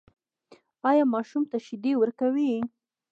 [0.89, 2.51] ایا ماشوم ته شیدې ورکوئ؟